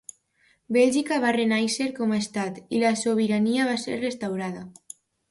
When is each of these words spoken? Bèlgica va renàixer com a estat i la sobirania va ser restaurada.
Bèlgica 0.75 1.17
va 1.25 1.33
renàixer 1.35 1.87
com 1.99 2.15
a 2.15 2.17
estat 2.23 2.57
i 2.77 2.81
la 2.83 2.93
sobirania 3.01 3.67
va 3.69 3.75
ser 3.83 3.99
restaurada. 3.99 4.65